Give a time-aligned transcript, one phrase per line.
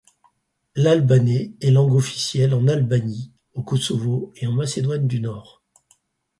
[0.75, 5.61] L'albanais est langue officielle en Albanie, au Kosovo et en Macédoine du Nord.